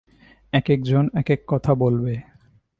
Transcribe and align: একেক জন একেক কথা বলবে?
একেক 0.53 0.79
জন 0.83 1.05
একেক 1.13 1.39
কথা 1.47 1.71
বলবে? 1.75 2.13